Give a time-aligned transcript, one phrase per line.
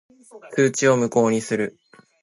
[0.55, 1.77] 通知を無効にする。